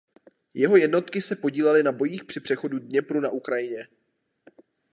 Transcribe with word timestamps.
Jeho 0.53 0.77
jednotky 0.77 1.21
se 1.21 1.35
podílely 1.35 1.83
na 1.83 1.91
bojích 1.91 2.23
při 2.23 2.39
přechodu 2.39 2.79
Dněpru 2.79 3.19
na 3.21 3.29
Ukrajině. 3.29 3.87